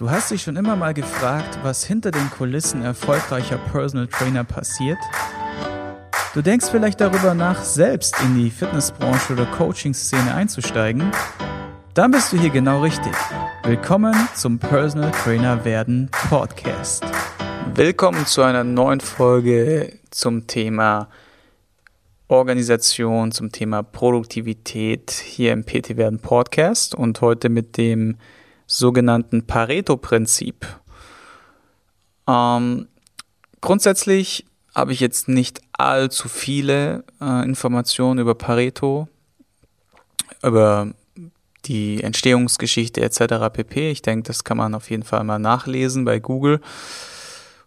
[0.00, 4.96] Du hast dich schon immer mal gefragt, was hinter den Kulissen erfolgreicher Personal Trainer passiert?
[6.32, 11.12] Du denkst vielleicht darüber nach, selbst in die Fitnessbranche oder Coaching-Szene einzusteigen?
[11.92, 13.12] Dann bist du hier genau richtig.
[13.62, 17.04] Willkommen zum Personal Trainer werden Podcast.
[17.74, 21.10] Willkommen zu einer neuen Folge zum Thema
[22.26, 28.16] Organisation, zum Thema Produktivität hier im PT werden Podcast und heute mit dem
[28.70, 30.66] sogenannten Pareto-Prinzip.
[32.28, 32.86] Ähm,
[33.60, 39.08] grundsätzlich habe ich jetzt nicht allzu viele äh, Informationen über Pareto,
[40.42, 40.92] über
[41.64, 43.52] die Entstehungsgeschichte etc.
[43.52, 43.90] pp.
[43.90, 46.60] Ich denke, das kann man auf jeden Fall mal nachlesen bei Google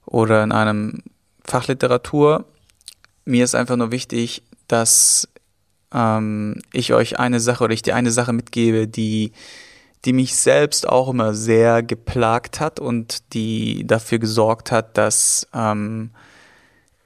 [0.05, 1.03] oder in einem
[1.43, 2.45] Fachliteratur.
[3.25, 5.27] Mir ist einfach nur wichtig, dass
[5.93, 9.33] ähm, ich euch eine Sache oder ich dir eine Sache mitgebe, die
[10.05, 16.11] die mich selbst auch immer sehr geplagt hat und die dafür gesorgt hat, dass ähm,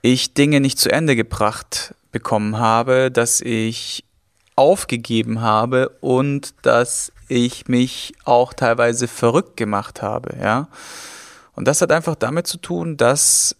[0.02, 4.04] ich Dinge nicht zu Ende gebracht bekommen habe, dass ich
[4.56, 10.68] aufgegeben habe und dass ich mich auch teilweise verrückt gemacht habe, ja.
[11.54, 13.56] Und das hat einfach damit zu tun, dass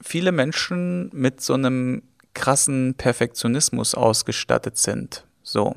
[0.00, 2.02] viele Menschen mit so einem
[2.34, 5.24] krassen Perfektionismus ausgestattet sind.
[5.42, 5.76] So.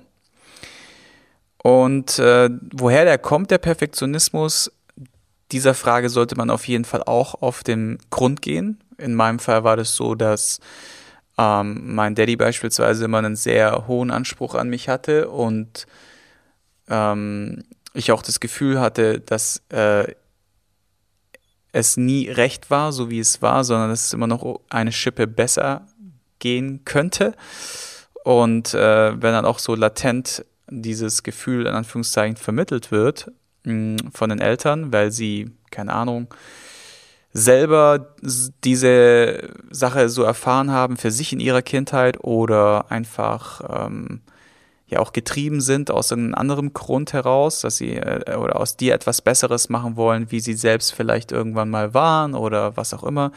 [1.65, 4.71] Und äh, woher der kommt, der Perfektionismus,
[5.51, 8.83] dieser Frage sollte man auf jeden Fall auch auf den Grund gehen.
[8.99, 10.59] In meinem Fall war das so, dass
[11.39, 15.87] ähm, mein Daddy beispielsweise immer einen sehr hohen Anspruch an mich hatte und
[16.87, 17.63] ähm,
[17.95, 20.13] ich auch das Gefühl hatte, dass äh,
[21.71, 25.25] es nie recht war, so wie es war, sondern dass es immer noch eine Schippe
[25.25, 25.87] besser
[26.37, 27.33] gehen könnte.
[28.23, 33.31] Und äh, wenn dann auch so latent dieses Gefühl in Anführungszeichen vermittelt wird
[33.63, 36.27] mh, mm, von den Eltern, weil sie, keine Ahnung,
[37.33, 38.15] selber
[38.63, 44.21] diese Sache so erfahren haben für sich in ihrer Kindheit oder einfach ähm,
[44.87, 48.93] ja auch getrieben sind aus einem anderen Grund heraus, dass sie äh, oder aus dir
[48.93, 53.31] etwas Besseres machen wollen, wie sie selbst vielleicht irgendwann mal waren oder was auch immer.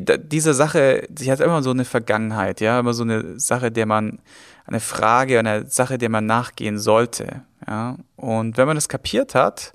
[0.00, 4.18] Diese Sache, sie hat immer so eine Vergangenheit, ja, immer so eine Sache, der man
[4.66, 7.42] eine Frage, eine Sache, der man nachgehen sollte.
[7.66, 7.96] Ja?
[8.16, 9.74] Und wenn man das kapiert hat,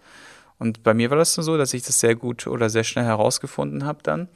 [0.59, 3.85] und bei mir war das so, dass ich das sehr gut oder sehr schnell herausgefunden
[3.85, 4.27] habe dann.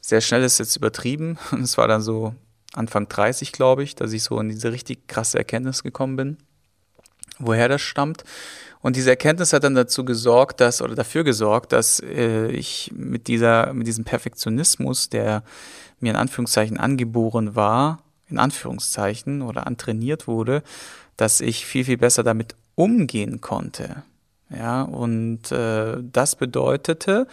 [0.00, 1.38] Sehr schnell ist jetzt übertrieben.
[1.50, 2.34] Und es war dann so
[2.74, 6.36] Anfang 30, glaube ich, dass ich so in diese richtig krasse Erkenntnis gekommen bin,
[7.38, 8.24] woher das stammt.
[8.86, 13.26] Und diese Erkenntnis hat dann dazu gesorgt, dass, oder dafür gesorgt, dass äh, ich mit
[13.26, 15.42] dieser, mit diesem Perfektionismus, der
[15.98, 20.62] mir in Anführungszeichen angeboren war, in Anführungszeichen oder antrainiert wurde,
[21.16, 24.04] dass ich viel, viel besser damit umgehen konnte.
[24.50, 27.26] Ja, und äh, das bedeutete,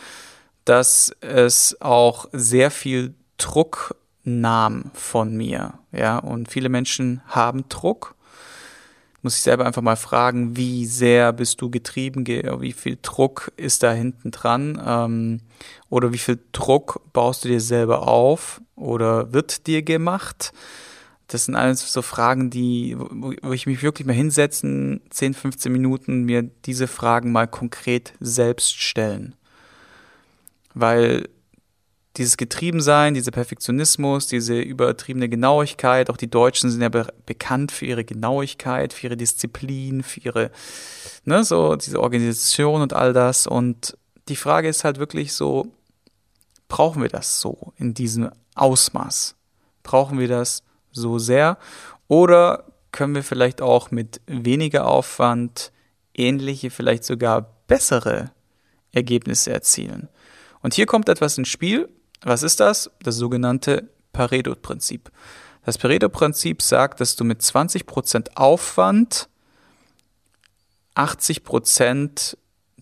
[0.65, 5.75] dass es auch sehr viel Druck nahm von mir.
[5.91, 8.15] Ja, und viele Menschen haben Druck.
[9.23, 13.81] Muss ich selber einfach mal fragen, wie sehr bist du getrieben, wie viel Druck ist
[13.81, 15.39] da hinten dran ähm,
[15.89, 20.51] oder wie viel Druck baust du dir selber auf oder wird dir gemacht?
[21.27, 26.23] Das sind alles so Fragen, die, wo ich mich wirklich mal hinsetzen, 10, 15 Minuten
[26.23, 29.35] mir diese Fragen mal konkret selbst stellen.
[30.73, 31.29] Weil
[32.17, 37.85] dieses Getriebensein, dieser Perfektionismus, diese übertriebene Genauigkeit, auch die Deutschen sind ja be bekannt für
[37.85, 40.51] ihre Genauigkeit, für ihre Disziplin, für ihre,
[41.25, 43.47] ne, so diese Organisation und all das.
[43.47, 43.97] Und
[44.29, 45.67] die Frage ist halt wirklich so,
[46.67, 49.35] brauchen wir das so in diesem Ausmaß?
[49.81, 51.57] Brauchen wir das so sehr?
[52.07, 55.71] Oder können wir vielleicht auch mit weniger Aufwand
[56.13, 58.31] ähnliche, vielleicht sogar bessere
[58.91, 60.09] Ergebnisse erzielen?
[60.61, 61.89] Und hier kommt etwas ins Spiel.
[62.23, 62.91] Was ist das?
[63.01, 65.11] Das sogenannte Pareto-Prinzip.
[65.65, 69.29] Das Pareto-Prinzip sagt, dass du mit 20% Aufwand
[70.95, 72.37] 80%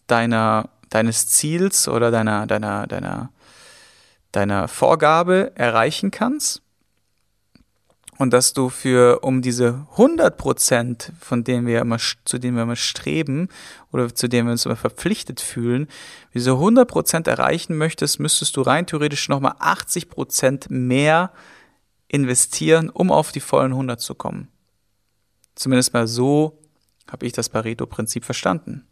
[0.07, 3.31] deiner, deines Ziels oder deiner, deiner, deiner,
[4.31, 6.61] deiner Vorgabe erreichen kannst
[8.21, 12.61] und dass du für um diese 100 Prozent, von denen wir immer, zu denen wir
[12.61, 13.49] immer streben
[13.91, 15.87] oder zu denen wir uns immer verpflichtet fühlen,
[16.31, 21.31] diese 100 Prozent erreichen möchtest, müsstest du rein theoretisch nochmal 80 Prozent mehr
[22.09, 24.49] investieren, um auf die vollen 100 zu kommen.
[25.55, 26.59] Zumindest mal so
[27.11, 28.87] habe ich das Pareto-Prinzip verstanden.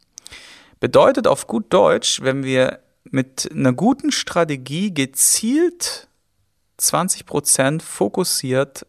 [0.79, 6.07] Bedeutet auf gut Deutsch, wenn wir mit einer guten Strategie gezielt
[6.77, 8.87] 20 Prozent fokussiert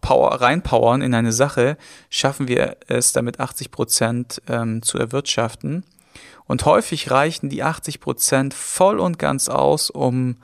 [0.00, 1.76] Power, reinpowern in eine Sache,
[2.10, 5.84] schaffen wir es damit 80 Prozent ähm, zu erwirtschaften.
[6.46, 10.36] Und häufig reichen die 80 Prozent voll und ganz aus, um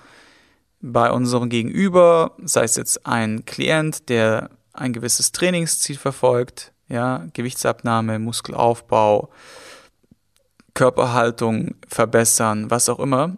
[0.80, 8.18] bei unserem Gegenüber, sei es jetzt ein Klient, der ein gewisses Trainingsziel verfolgt, ja, Gewichtsabnahme,
[8.18, 9.30] Muskelaufbau,
[10.74, 13.36] Körperhaltung verbessern, was auch immer,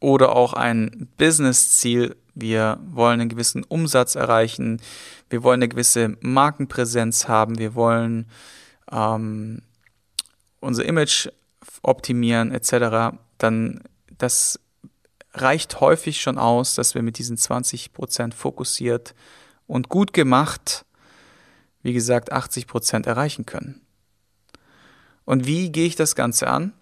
[0.00, 4.80] oder auch ein Businessziel, wir wollen einen gewissen Umsatz erreichen,
[5.30, 8.26] wir wollen eine gewisse Markenpräsenz haben, wir wollen
[8.92, 9.62] ähm,
[10.60, 11.28] unser Image
[11.82, 13.82] optimieren etc., dann
[14.18, 14.60] das
[15.32, 19.14] reicht häufig schon aus, dass wir mit diesen 20% fokussiert
[19.66, 20.84] und gut gemacht,
[21.82, 23.80] wie gesagt, 80% erreichen können.
[25.24, 26.72] Und wie gehe ich das Ganze an?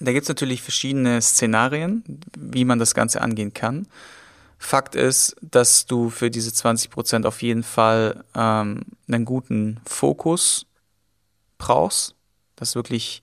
[0.00, 2.04] Da gibt es natürlich verschiedene Szenarien,
[2.36, 3.86] wie man das Ganze angehen kann.
[4.58, 10.66] Fakt ist, dass du für diese 20% auf jeden Fall ähm, einen guten Fokus
[11.58, 12.14] brauchst,
[12.56, 13.22] dass wirklich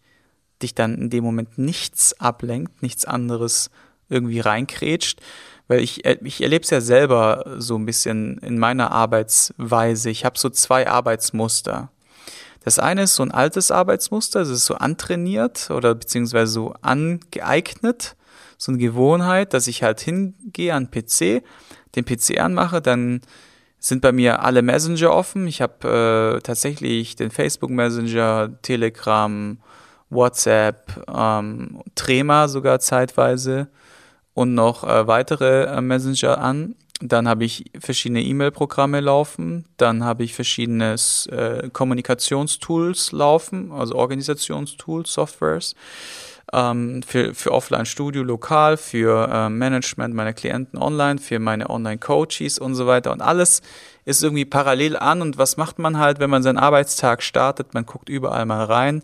[0.62, 3.70] dich dann in dem Moment nichts ablenkt, nichts anderes
[4.10, 5.22] irgendwie reinkrätscht.
[5.68, 10.10] Weil ich, äh, ich erlebe es ja selber so ein bisschen in meiner Arbeitsweise.
[10.10, 11.92] Ich habe so zwei Arbeitsmuster.
[12.64, 18.16] Das eine ist so ein altes Arbeitsmuster, das ist so antrainiert oder beziehungsweise so angeeignet,
[18.58, 21.44] so eine Gewohnheit, dass ich halt hingehe an PC,
[21.96, 23.22] den PC anmache, dann
[23.80, 25.46] sind bei mir alle Messenger offen.
[25.46, 29.58] Ich habe äh, tatsächlich den Facebook Messenger, Telegram,
[30.10, 33.68] WhatsApp, ähm, Trema sogar zeitweise
[34.34, 36.76] und noch äh, weitere äh, Messenger an.
[37.00, 39.66] Dann habe ich verschiedene E-Mail-Programme laufen.
[39.78, 40.96] Dann habe ich verschiedene
[41.30, 45.76] äh, Kommunikationstools laufen, also Organisationstools, Softwares.
[46.52, 52.76] Ähm, für, für Offline-Studio lokal, für äh, Management meiner Klienten online, für meine Online-Coaches und
[52.76, 53.12] so weiter.
[53.12, 53.64] Und alles
[54.06, 55.22] ist irgendwie parallel an.
[55.22, 57.74] Und was macht man halt, wenn man seinen Arbeitstag startet?
[57.74, 59.04] Man guckt überall mal rein.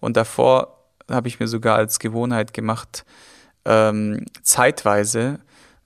[0.00, 0.78] Und davor
[1.10, 3.04] habe ich mir sogar als Gewohnheit gemacht,
[3.64, 5.40] ähm, zeitweise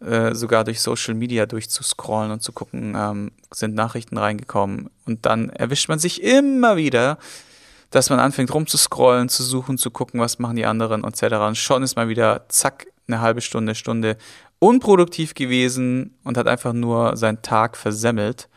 [0.04, 4.90] äh, sogar durch Social Media durchzuscrollen und zu gucken, ähm, sind Nachrichten reingekommen.
[5.06, 7.18] Und dann erwischt man sich immer wieder,
[7.90, 11.34] dass man anfängt rumzuscrollen, zu suchen, zu gucken, was machen die anderen etc.
[11.46, 14.16] Und schon ist man wieder, zack, eine halbe Stunde, Stunde
[14.58, 18.48] unproduktiv gewesen und hat einfach nur seinen Tag versemmelt.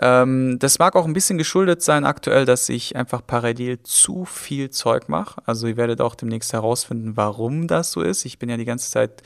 [0.00, 4.70] Ähm, das mag auch ein bisschen geschuldet sein aktuell, dass ich einfach parallel zu viel
[4.70, 5.40] Zeug mache.
[5.44, 8.24] Also ihr werdet auch demnächst herausfinden, warum das so ist.
[8.24, 9.22] Ich bin ja die ganze Zeit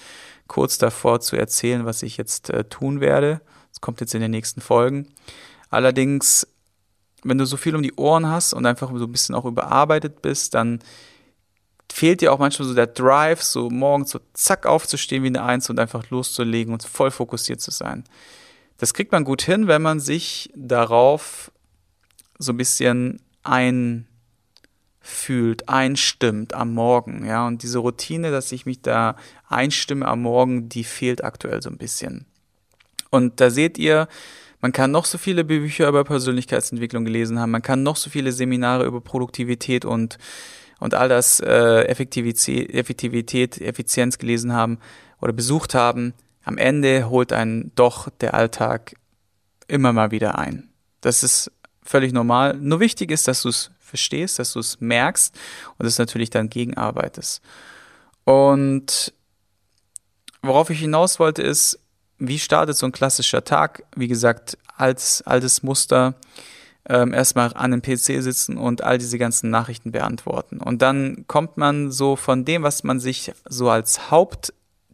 [0.52, 3.40] kurz davor zu erzählen, was ich jetzt äh, tun werde.
[3.70, 5.08] Das kommt jetzt in den nächsten Folgen.
[5.70, 6.46] Allerdings,
[7.22, 10.20] wenn du so viel um die Ohren hast und einfach so ein bisschen auch überarbeitet
[10.20, 10.80] bist, dann
[11.90, 15.70] fehlt dir auch manchmal so der Drive, so morgens so zack aufzustehen wie eine Eins
[15.70, 18.04] und einfach loszulegen und voll fokussiert zu sein.
[18.76, 21.50] Das kriegt man gut hin, wenn man sich darauf
[22.38, 23.22] so ein bisschen
[25.02, 27.26] einfühlt, einstimmt am Morgen.
[27.26, 29.16] Ja, und diese Routine, dass ich mich da
[29.48, 32.26] einstimme am Morgen, die fehlt aktuell so ein bisschen.
[33.10, 34.08] Und da seht ihr,
[34.60, 38.32] man kann noch so viele Bücher über Persönlichkeitsentwicklung gelesen haben, man kann noch so viele
[38.32, 40.18] Seminare über Produktivität und,
[40.78, 44.78] und all das äh, Effektivität, Effektivität, Effizienz gelesen haben
[45.20, 46.14] oder besucht haben
[46.44, 48.94] am Ende holt einen doch der Alltag
[49.68, 50.70] immer mal wieder ein.
[51.00, 51.52] Das ist
[51.82, 52.54] völlig normal.
[52.54, 55.34] Nur wichtig ist, dass du es verstehst, dass du es merkst
[55.76, 57.42] und es natürlich dann gegenarbeitest.
[58.24, 59.12] Und
[60.40, 61.78] worauf ich hinaus wollte, ist,
[62.18, 63.84] wie startet so ein klassischer Tag?
[63.94, 66.14] Wie gesagt, als altes Muster.
[66.88, 70.58] Ähm, erstmal an dem PC sitzen und all diese ganzen Nachrichten beantworten.
[70.58, 74.52] Und dann kommt man so von dem, was man sich so als Haupt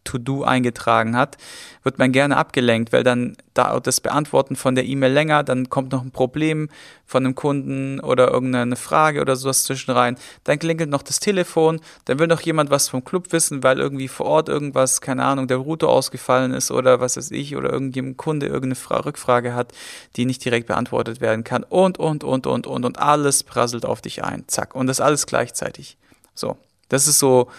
[0.09, 1.37] To-Do eingetragen hat,
[1.83, 5.93] wird man gerne abgelenkt, weil dann dauert das Beantworten von der E-Mail länger, dann kommt
[5.93, 6.69] noch ein Problem
[7.05, 11.81] von einem Kunden oder irgendeine Frage oder sowas zwischen rein, dann klingelt noch das Telefon,
[12.07, 15.47] dann will noch jemand was vom Club wissen, weil irgendwie vor Ort irgendwas, keine Ahnung,
[15.47, 19.73] der Router ausgefallen ist oder was weiß ich, oder irgendein Kunde irgendeine Rückfrage hat,
[20.17, 24.01] die nicht direkt beantwortet werden kann und, und, und, und, und, und alles prasselt auf
[24.01, 25.99] dich ein, zack, und das alles gleichzeitig.
[26.35, 26.57] So,
[26.89, 27.51] das ist so,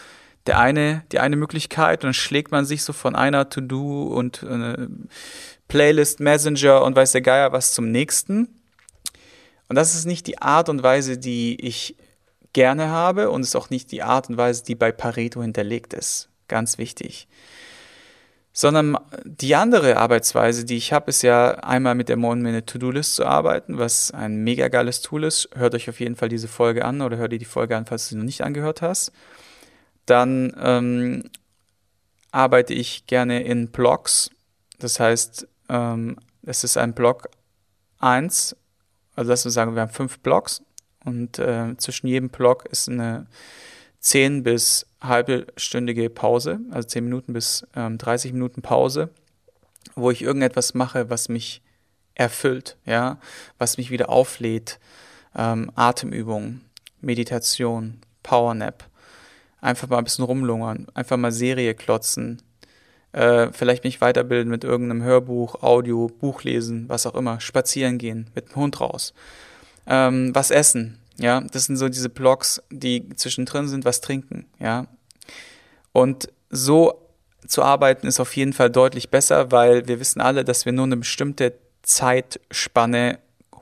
[0.49, 4.41] der eine, die eine Möglichkeit und dann schlägt man sich so von einer To-Do und
[4.41, 4.87] äh,
[5.67, 8.49] Playlist, Messenger und weiß der Geier was zum nächsten.
[9.67, 11.95] Und das ist nicht die Art und Weise, die ich
[12.53, 16.29] gerne habe und ist auch nicht die Art und Weise, die bei Pareto hinterlegt ist.
[16.47, 17.27] Ganz wichtig.
[18.51, 23.13] Sondern die andere Arbeitsweise, die ich habe, ist ja einmal mit der One Minute To-Do-List
[23.13, 25.47] zu arbeiten, was ein mega geiles Tool ist.
[25.53, 28.05] Hört euch auf jeden Fall diese Folge an oder hört dir die Folge an, falls
[28.05, 29.11] du sie noch nicht angehört hast.
[30.09, 31.29] Dann ähm,
[32.31, 34.31] arbeite ich gerne in Blocks.
[34.79, 37.29] Das heißt, ähm, es ist ein Block
[37.99, 38.55] 1,
[39.15, 40.63] also lass uns sagen, wir haben fünf Blocks
[41.05, 43.27] Und äh, zwischen jedem Block ist eine
[43.99, 49.09] 10 bis halbstündige Pause, also 10 Minuten bis ähm, 30 Minuten Pause,
[49.93, 51.61] wo ich irgendetwas mache, was mich
[52.15, 53.19] erfüllt, ja,
[53.59, 54.79] was mich wieder auflädt.
[55.35, 56.65] Ähm, Atemübungen,
[56.99, 58.89] Meditation, Powernap,
[59.61, 62.41] einfach mal ein bisschen rumlungern, einfach mal Serie klotzen,
[63.11, 68.29] äh, vielleicht mich weiterbilden mit irgendeinem Hörbuch, Audio, Buch lesen, was auch immer, spazieren gehen,
[68.35, 69.13] mit dem Hund raus,
[69.87, 74.87] ähm, was essen, ja, das sind so diese Blogs, die zwischendrin sind, was trinken, ja.
[75.91, 77.09] Und so
[77.47, 80.85] zu arbeiten ist auf jeden Fall deutlich besser, weil wir wissen alle, dass wir nur
[80.85, 83.19] eine bestimmte Zeitspanne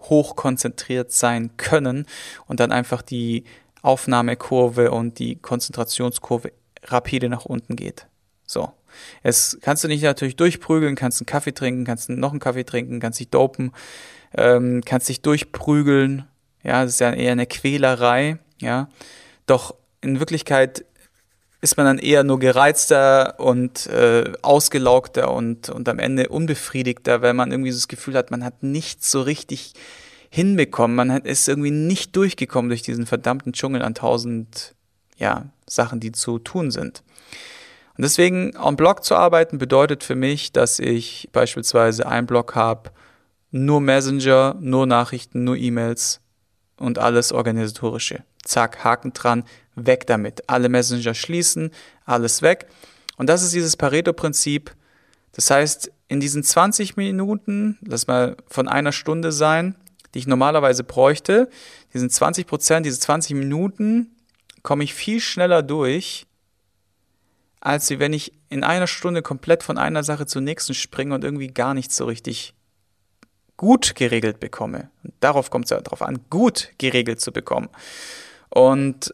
[0.09, 2.05] hochkonzentriert sein können
[2.47, 3.45] und dann einfach die
[3.81, 6.51] Aufnahmekurve und die Konzentrationskurve
[6.83, 8.07] rapide nach unten geht.
[8.45, 8.71] So.
[9.23, 12.99] Es kannst du nicht natürlich durchprügeln, kannst einen Kaffee trinken, kannst noch einen Kaffee trinken,
[12.99, 13.71] kannst dich dopen,
[14.33, 16.25] ähm, kannst dich durchprügeln.
[16.63, 18.39] Ja, das ist ja eher eine Quälerei.
[18.59, 18.89] Ja,
[19.45, 20.85] doch in Wirklichkeit
[21.61, 27.33] ist man dann eher nur gereizter und äh, ausgelaugter und, und am Ende unbefriedigter, weil
[27.33, 29.73] man irgendwie so das Gefühl hat, man hat nichts so richtig
[30.29, 30.95] hinbekommen.
[30.95, 34.75] Man ist irgendwie nicht durchgekommen durch diesen verdammten Dschungel an tausend
[35.17, 37.03] ja, Sachen, die zu tun sind.
[37.97, 42.91] Und deswegen am Blog zu arbeiten bedeutet für mich, dass ich beispielsweise einen Blog habe,
[43.49, 46.21] nur Messenger, nur Nachrichten, nur E-Mails
[46.77, 48.23] und alles organisatorische.
[48.43, 49.43] Zack, Haken dran,
[49.75, 50.47] weg damit.
[50.47, 51.71] Alle Messenger schließen,
[52.05, 52.67] alles weg.
[53.17, 54.75] Und das ist dieses Pareto-Prinzip.
[55.31, 59.75] Das heißt, in diesen 20 Minuten, lass mal von einer Stunde sein,
[60.17, 61.47] die ich normalerweise bräuchte,
[61.93, 64.15] diesen 20 Prozent, diese 20 Minuten,
[64.63, 66.25] komme ich viel schneller durch,
[67.61, 71.49] als wenn ich in einer Stunde komplett von einer Sache zur nächsten springe und irgendwie
[71.49, 72.55] gar nichts so richtig
[73.57, 74.89] gut geregelt bekomme.
[75.03, 77.69] Und darauf kommt es ja drauf an, gut geregelt zu bekommen.
[78.49, 79.13] Und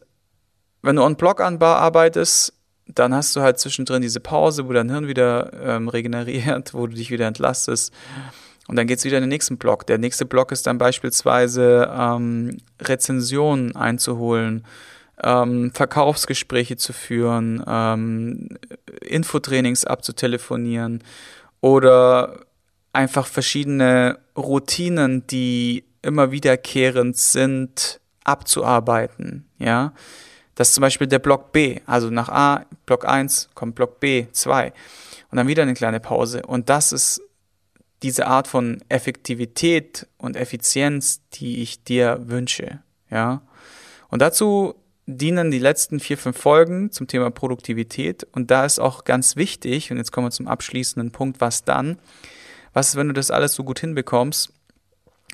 [0.84, 2.54] wenn du on Block arbeitest,
[2.88, 6.96] dann hast du halt zwischendrin diese Pause, wo dein Hirn wieder ähm, regeneriert, wo du
[6.96, 7.94] dich wieder entlastest.
[8.68, 9.86] Und dann geht es wieder in den nächsten Block.
[9.88, 14.64] Der nächste Block ist dann beispielsweise ähm, Rezensionen einzuholen
[15.22, 18.50] ähm, Verkaufsgespräche zu führen, ähm,
[19.02, 21.04] Infotrainings abzutelefonieren
[21.62, 22.46] oder
[22.92, 29.94] einfach verschiedene Routinen, die immer wiederkehrend sind, abzuarbeiten, ja.
[30.56, 34.28] Das ist zum Beispiel der Block B, also nach A, Block 1 kommt Block B,
[34.32, 34.72] 2
[35.32, 36.44] und dann wieder eine kleine Pause.
[36.46, 37.24] Und das ist
[38.04, 43.42] diese Art von Effektivität und Effizienz, die ich dir wünsche, ja.
[44.10, 48.26] Und dazu dienen die letzten vier, fünf Folgen zum Thema Produktivität.
[48.32, 51.98] Und da ist auch ganz wichtig, und jetzt kommen wir zum abschließenden Punkt, was dann?
[52.74, 54.54] Was ist, wenn du das alles so gut hinbekommst?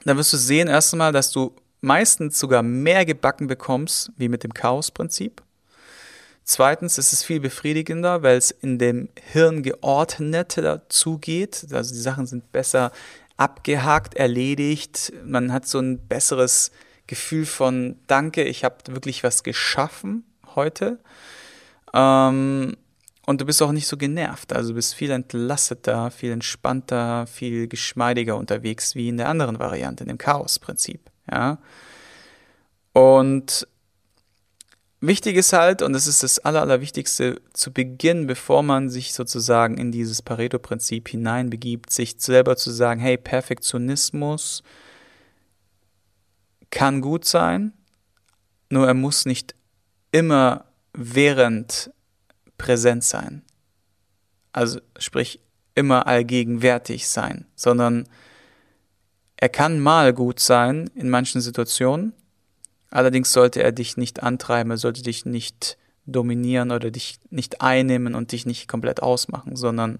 [0.05, 4.53] Dann wirst du sehen erstmal, dass du meistens sogar mehr gebacken bekommst, wie mit dem
[4.53, 5.41] Chaos-Prinzip.
[6.49, 11.67] Zweitens ist es viel befriedigender, weil es in dem Hirn geordneter zugeht.
[11.71, 12.91] Also die Sachen sind besser
[13.37, 15.13] abgehakt, erledigt.
[15.23, 16.71] Man hat so ein besseres
[17.05, 20.23] Gefühl von Danke, ich habe wirklich was geschaffen
[20.55, 20.97] heute.
[21.93, 22.75] Ähm,
[23.27, 24.51] und du bist auch nicht so genervt.
[24.51, 30.03] Also du bist viel entlasteter, viel entspannter, viel geschmeidiger unterwegs wie in der anderen Variante,
[30.03, 31.11] in dem Chaos-Prinzip.
[31.31, 31.59] Ja.
[32.93, 33.67] Und
[35.01, 39.77] wichtig ist halt, und das ist das Aller, Allerwichtigste, zu Beginn, bevor man sich sozusagen
[39.77, 44.63] in dieses Pareto-Prinzip hineinbegibt, sich selber zu sagen, hey, Perfektionismus
[46.71, 47.73] kann gut sein,
[48.69, 49.55] nur er muss nicht
[50.11, 51.91] immer während
[52.57, 53.43] präsent sein.
[54.51, 55.39] Also sprich
[55.75, 58.07] immer allgegenwärtig sein, sondern
[59.37, 62.13] er kann mal gut sein in manchen Situationen,
[62.89, 68.15] allerdings sollte er dich nicht antreiben, er sollte dich nicht dominieren oder dich nicht einnehmen
[68.15, 69.99] und dich nicht komplett ausmachen, sondern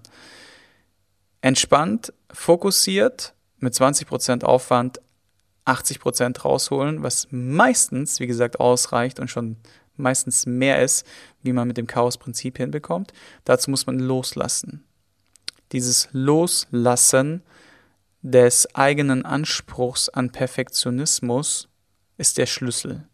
[1.40, 5.00] entspannt, fokussiert, mit 20% Aufwand
[5.66, 9.56] 80 Prozent rausholen, was meistens, wie gesagt, ausreicht und schon
[9.96, 11.06] meistens mehr ist,
[11.42, 13.12] wie man mit dem Chaos-Prinzip hinbekommt.
[13.44, 14.84] Dazu muss man loslassen.
[15.72, 17.42] Dieses Loslassen
[18.22, 21.68] des eigenen Anspruchs an Perfektionismus
[22.20, 23.06] ist der Schlüssel.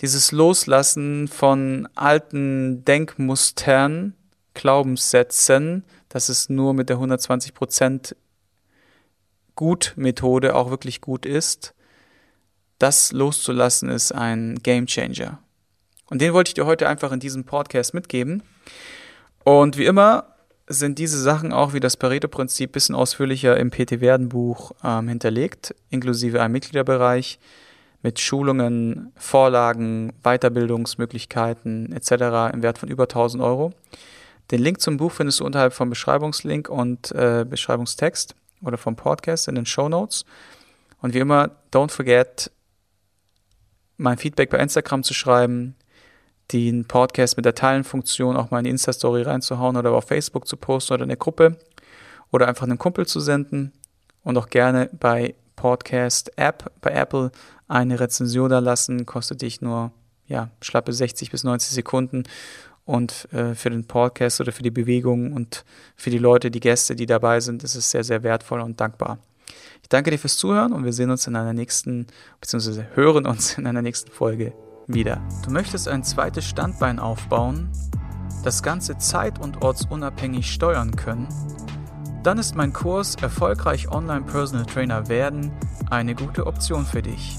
[0.00, 4.14] Dieses Loslassen von alten Denkmustern,
[4.54, 8.16] Glaubenssätzen, dass es nur mit der 120 Prozent
[9.54, 11.74] Gut-Methode auch wirklich gut ist,
[12.78, 15.38] das loszulassen ist ein Game Changer.
[16.06, 18.42] Und den wollte ich dir heute einfach in diesem Podcast mitgeben.
[19.44, 20.31] Und wie immer
[20.66, 26.40] sind diese Sachen auch wie das Pareto-Prinzip ein bisschen ausführlicher im PT-Werden-Buch ähm, hinterlegt, inklusive
[26.40, 27.38] einem Mitgliederbereich
[28.02, 32.52] mit Schulungen, Vorlagen, Weiterbildungsmöglichkeiten etc.
[32.52, 33.72] im Wert von über 1000 Euro.
[34.50, 39.48] Den Link zum Buch findest du unterhalb vom Beschreibungslink und äh, Beschreibungstext oder vom Podcast
[39.48, 40.24] in den Show Notes.
[41.00, 42.50] Und wie immer, don't forget,
[43.96, 45.76] mein Feedback bei Instagram zu schreiben,
[46.52, 50.56] den Podcast mit der Teilenfunktion auch mal in die Insta-Story reinzuhauen oder auf Facebook zu
[50.56, 51.56] posten oder in der Gruppe
[52.30, 53.72] oder einfach einem Kumpel zu senden
[54.22, 57.30] und auch gerne bei Podcast App bei Apple
[57.68, 59.92] eine Rezension da lassen, kostet dich nur
[60.26, 62.24] ja, schlappe 60 bis 90 Sekunden.
[62.84, 66.96] Und äh, für den Podcast oder für die Bewegung und für die Leute, die Gäste,
[66.96, 69.18] die dabei sind, ist es sehr, sehr wertvoll und dankbar.
[69.82, 72.08] Ich danke dir fürs Zuhören und wir sehen uns in einer nächsten,
[72.40, 74.52] beziehungsweise hören uns in einer nächsten Folge
[74.86, 75.20] wieder.
[75.44, 77.70] Du möchtest ein zweites Standbein aufbauen,
[78.44, 81.28] das Ganze zeit- und ortsunabhängig steuern können?
[82.22, 85.52] Dann ist mein Kurs Erfolgreich Online Personal Trainer werden
[85.90, 87.36] eine gute Option für dich.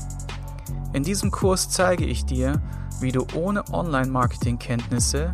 [0.94, 2.62] In diesem Kurs zeige ich dir,
[3.00, 5.34] wie du ohne Online-Marketing-Kenntnisse,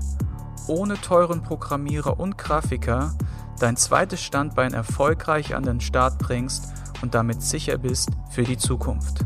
[0.68, 3.14] ohne teuren Programmierer und Grafiker
[3.60, 6.70] dein zweites Standbein erfolgreich an den Start bringst
[7.02, 9.26] und damit sicher bist für die Zukunft.